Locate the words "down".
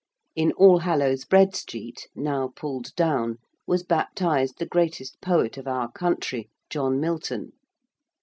2.95-3.37